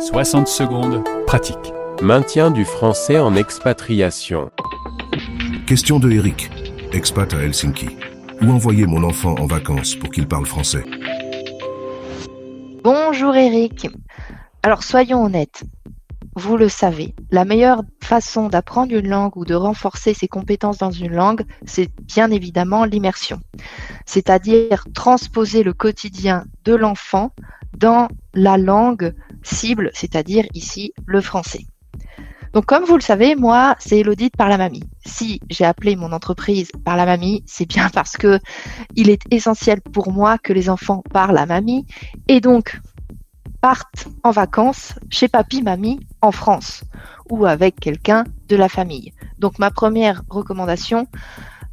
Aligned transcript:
60 0.00 0.46
secondes, 0.46 1.02
pratique. 1.26 1.72
Maintien 2.02 2.50
du 2.50 2.64
français 2.64 3.18
en 3.18 3.34
expatriation. 3.34 4.50
Question 5.66 5.98
de 5.98 6.10
Eric, 6.10 6.50
expat 6.92 7.32
à 7.32 7.38
Helsinki. 7.38 7.88
Où 8.42 8.50
envoyer 8.50 8.86
mon 8.86 9.02
enfant 9.02 9.34
en 9.38 9.46
vacances 9.46 9.94
pour 9.94 10.10
qu'il 10.10 10.28
parle 10.28 10.44
français? 10.44 10.84
Bonjour 12.84 13.34
Eric. 13.34 13.88
Alors 14.62 14.82
soyons 14.82 15.24
honnêtes. 15.24 15.64
Vous 16.34 16.58
le 16.58 16.68
savez, 16.68 17.14
la 17.30 17.46
meilleure 17.46 17.82
façon 18.02 18.48
d'apprendre 18.48 18.92
une 18.92 19.08
langue 19.08 19.36
ou 19.38 19.46
de 19.46 19.54
renforcer 19.54 20.12
ses 20.12 20.28
compétences 20.28 20.76
dans 20.76 20.90
une 20.90 21.14
langue, 21.14 21.44
c'est 21.64 21.88
bien 22.02 22.30
évidemment 22.30 22.84
l'immersion. 22.84 23.40
C'est-à-dire 24.04 24.84
transposer 24.92 25.62
le 25.62 25.72
quotidien 25.72 26.44
de 26.66 26.74
l'enfant 26.74 27.32
dans 27.78 28.08
la 28.34 28.58
langue 28.58 29.14
cible, 29.46 29.90
c'est-à-dire 29.94 30.44
ici 30.54 30.92
le 31.06 31.20
français. 31.20 31.66
Donc 32.52 32.64
comme 32.66 32.84
vous 32.84 32.96
le 32.96 33.02
savez, 33.02 33.34
moi, 33.34 33.76
c'est 33.78 33.98
Elodie 33.98 34.30
par 34.30 34.48
la 34.48 34.56
mamie. 34.56 34.84
Si 35.04 35.40
j'ai 35.50 35.64
appelé 35.64 35.94
mon 35.94 36.12
entreprise 36.12 36.70
par 36.84 36.96
la 36.96 37.04
mamie, 37.04 37.42
c'est 37.46 37.66
bien 37.66 37.90
parce 37.90 38.16
que 38.16 38.38
il 38.94 39.10
est 39.10 39.22
essentiel 39.30 39.80
pour 39.80 40.10
moi 40.12 40.38
que 40.38 40.52
les 40.52 40.70
enfants 40.70 41.02
parlent 41.12 41.38
à 41.38 41.46
mamie 41.46 41.86
et 42.28 42.40
donc 42.40 42.80
partent 43.60 44.08
en 44.22 44.30
vacances 44.30 44.94
chez 45.10 45.28
papy, 45.28 45.62
mamie 45.62 46.00
en 46.22 46.32
France 46.32 46.82
ou 47.30 47.46
avec 47.46 47.78
quelqu'un 47.78 48.24
de 48.48 48.56
la 48.56 48.68
famille. 48.68 49.12
Donc 49.38 49.58
ma 49.58 49.70
première 49.70 50.22
recommandation, 50.30 51.06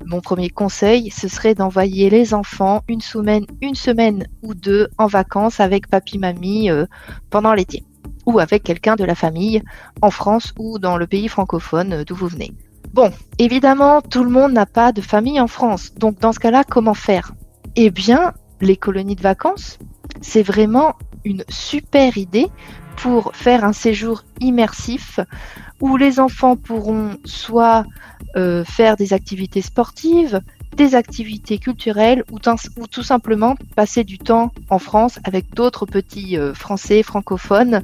mon 0.06 0.22
premier 0.22 0.50
conseil, 0.50 1.12
ce 1.12 1.28
serait 1.28 1.56
d'envoyer 1.56 2.10
les 2.10 2.34
enfants 2.34 2.82
une 2.88 3.02
semaine, 3.02 3.46
une 3.62 3.76
semaine 3.76 4.28
ou 4.42 4.54
deux 4.54 4.90
en 4.98 5.08
vacances 5.08 5.60
avec 5.60 5.88
papy, 5.88 6.18
mamie 6.20 6.70
euh, 6.70 6.86
pendant 7.30 7.54
l'été 7.54 7.84
ou 8.26 8.40
avec 8.40 8.64
quelqu'un 8.64 8.96
de 8.96 9.04
la 9.04 9.16
famille 9.16 9.62
en 10.02 10.10
France 10.10 10.54
ou 10.58 10.80
dans 10.80 10.98
le 10.98 11.08
pays 11.08 11.28
francophone 11.28 11.94
euh, 11.94 12.04
d'où 12.04 12.16
vous 12.16 12.28
venez. 12.28 12.54
Bon, 12.94 13.12
évidemment, 13.40 14.02
tout 14.02 14.24
le 14.24 14.30
monde 14.30 14.54
n'a 14.54 14.66
pas 14.66 14.92
de 14.92 15.02
famille 15.02 15.40
en 15.40 15.48
France. 15.48 15.94
Donc 15.96 16.20
dans 16.20 16.32
ce 16.32 16.40
cas-là, 16.40 16.64
comment 16.64 16.94
faire? 16.94 17.34
Eh 17.76 17.90
bien, 17.90 18.34
les 18.62 18.78
colonies 18.78 19.16
de 19.16 19.22
vacances, 19.22 19.80
c'est 20.22 20.44
vraiment 20.44 20.94
une 21.26 21.44
super 21.50 22.18
idée 22.18 22.50
pour 22.98 23.36
faire 23.36 23.64
un 23.64 23.74
séjour 23.74 24.24
immersif 24.40 25.20
où 25.82 25.98
les 25.98 26.20
enfants 26.20 26.56
pourront 26.56 27.18
soit 27.26 27.86
euh, 28.36 28.64
faire 28.64 28.96
des 28.96 29.14
activités 29.14 29.62
sportives, 29.62 30.42
des 30.76 30.96
activités 30.96 31.58
culturelles 31.58 32.24
ou, 32.32 32.38
ou, 32.78 32.88
tout 32.88 33.04
simplement 33.04 33.56
passer 33.76 34.04
du 34.04 34.18
temps 34.18 34.52
en 34.70 34.80
France 34.80 35.20
avec 35.24 35.54
d'autres 35.54 35.86
petits 35.86 36.38
euh, 36.38 36.54
Français 36.54 37.04
francophones 37.04 37.84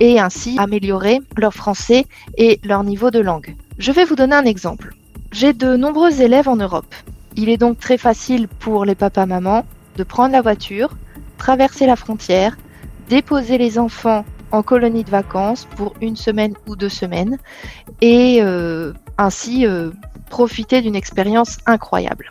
et 0.00 0.18
ainsi 0.18 0.56
améliorer 0.58 1.20
leur 1.36 1.52
français 1.52 2.06
et 2.38 2.60
leur 2.64 2.84
niveau 2.84 3.10
de 3.10 3.20
langue. 3.20 3.54
Je 3.78 3.92
vais 3.92 4.04
vous 4.04 4.16
donner 4.16 4.34
un 4.34 4.44
exemple. 4.44 4.94
J'ai 5.30 5.52
de 5.52 5.76
nombreux 5.76 6.20
élèves 6.20 6.48
en 6.48 6.56
Europe. 6.56 6.94
Il 7.36 7.48
est 7.48 7.56
donc 7.56 7.78
très 7.78 7.98
facile 7.98 8.48
pour 8.48 8.84
les 8.84 8.94
papas-mamans 8.94 9.64
de 9.96 10.04
prendre 10.04 10.32
la 10.32 10.42
voiture, 10.42 10.96
traverser 11.38 11.86
la 11.86 11.96
frontière, 11.96 12.56
déposer 13.08 13.58
les 13.58 13.78
enfants 13.78 14.24
en 14.52 14.62
colonie 14.62 15.04
de 15.04 15.10
vacances 15.10 15.66
pour 15.76 15.94
une 16.00 16.16
semaine 16.16 16.54
ou 16.66 16.76
deux 16.76 16.88
semaines 16.88 17.38
et 18.00 18.38
euh, 18.42 18.92
ainsi 19.18 19.66
euh, 19.66 19.90
profiter 20.30 20.80
d'une 20.80 20.94
expérience 20.94 21.58
incroyable. 21.66 22.30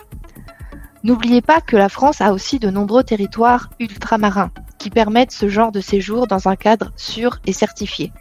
N'oubliez 1.03 1.42
pas 1.42 1.61
que 1.61 1.75
la 1.75 1.89
France 1.89 2.22
a 2.22 2.31
aussi 2.31 2.59
de 2.59 2.69
nombreux 2.69 3.03
territoires 3.03 3.69
ultramarins 3.80 4.52
qui 4.81 4.89
permettent 4.89 5.31
ce 5.31 5.47
genre 5.47 5.71
de 5.71 5.79
séjour 5.79 6.25
dans 6.25 6.47
un 6.47 6.55
cadre 6.55 6.91
sûr 6.95 7.37
et 7.45 7.53
certifié. 7.53 8.11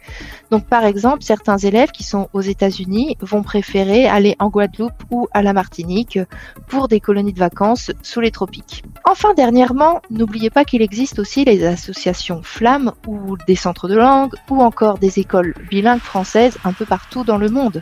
Donc 0.51 0.67
par 0.67 0.85
exemple, 0.85 1.23
certains 1.23 1.57
élèves 1.57 1.89
qui 1.89 2.03
sont 2.03 2.29
aux 2.33 2.41
États-Unis 2.41 3.17
vont 3.19 3.41
préférer 3.41 4.05
aller 4.07 4.35
en 4.37 4.49
Guadeloupe 4.49 5.03
ou 5.09 5.27
à 5.31 5.41
la 5.41 5.53
Martinique 5.53 6.19
pour 6.67 6.87
des 6.87 6.99
colonies 6.99 7.33
de 7.33 7.39
vacances 7.39 7.89
sous 8.03 8.19
les 8.19 8.29
tropiques. 8.29 8.83
Enfin 9.05 9.33
dernièrement, 9.33 10.03
n'oubliez 10.11 10.51
pas 10.51 10.63
qu'il 10.63 10.83
existe 10.83 11.17
aussi 11.17 11.45
les 11.45 11.65
associations 11.65 12.43
Flammes 12.43 12.91
ou 13.07 13.37
des 13.47 13.55
centres 13.55 13.87
de 13.87 13.95
langue 13.95 14.35
ou 14.51 14.61
encore 14.61 14.99
des 14.99 15.17
écoles 15.17 15.55
bilingues 15.67 15.99
françaises 15.99 16.59
un 16.63 16.73
peu 16.73 16.85
partout 16.85 17.23
dans 17.23 17.39
le 17.39 17.49
monde. 17.49 17.81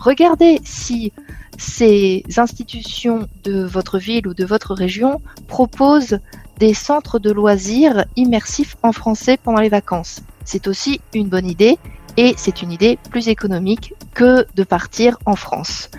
Regardez 0.00 0.60
si 0.62 1.12
ces 1.58 2.24
institutions 2.36 3.28
de 3.42 3.64
votre 3.64 3.98
ville 3.98 4.26
ou 4.26 4.34
de 4.34 4.44
votre 4.44 4.74
région 4.74 5.20
proposent 5.46 6.18
des 6.58 6.74
centres 6.74 7.18
de 7.18 7.30
loisirs 7.30 8.04
immersifs 8.16 8.76
en 8.82 8.92
français 8.92 9.38
pendant 9.42 9.60
les 9.60 9.68
vacances. 9.68 10.20
C'est 10.44 10.68
aussi 10.68 11.00
une 11.14 11.28
bonne 11.28 11.46
idée 11.46 11.78
et 12.16 12.34
c'est 12.36 12.62
une 12.62 12.70
idée 12.70 12.98
plus 13.10 13.28
économique 13.28 13.94
que 14.14 14.46
de 14.54 14.64
partir 14.64 15.18
en 15.26 15.34
France. 15.36 15.90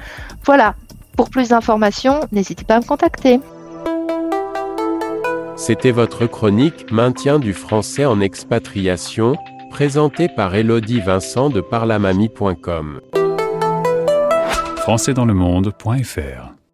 Voilà, 0.45 0.75
pour 1.15 1.29
plus 1.29 1.49
d'informations, 1.49 2.21
n'hésitez 2.31 2.63
pas 2.63 2.75
à 2.75 2.79
me 2.79 2.85
contacter. 2.85 3.39
C'était 5.57 5.91
votre 5.91 6.25
chronique 6.25 6.91
Maintien 6.91 7.39
du 7.39 7.53
français 7.53 8.05
en 8.05 8.19
expatriation, 8.19 9.37
présentée 9.71 10.27
par 10.27 10.53
Elodie 10.53 10.99
Vincent 10.99 11.49
de 11.49 11.61
parlamamie.com. 11.61 12.99
françaisdanslemonde.fr 14.85 16.64